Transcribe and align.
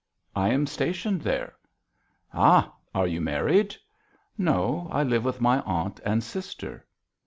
"I 0.35 0.49
am 0.49 0.65
stationed 0.65 1.21
there." 1.21 1.53
"Ha! 2.29 2.73
Are 2.95 3.05
you 3.05 3.21
married?" 3.21 3.75
"No. 4.35 4.87
I 4.91 5.03
live 5.03 5.23
with 5.23 5.39
my 5.39 5.59
aunt 5.61 5.99
and 6.03 6.23
sister." 6.23 6.87